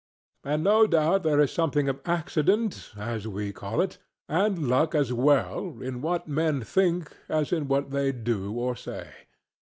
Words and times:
And 0.43 0.63
no 0.63 0.87
doubt 0.87 1.21
there 1.21 1.39
is 1.39 1.51
something 1.51 1.87
of 1.87 1.99
accident 2.05 2.89
(as 2.97 3.27
we 3.27 3.53
call 3.53 3.81
it) 3.81 3.99
and 4.27 4.67
luck 4.67 4.95
as 4.95 5.13
well 5.13 5.77
in 5.79 6.01
what 6.01 6.27
men 6.27 6.63
think 6.63 7.15
as 7.29 7.53
in 7.53 7.67
what 7.67 7.91
they 7.91 8.11
do 8.11 8.51
or 8.51 8.75
say. 8.75 9.11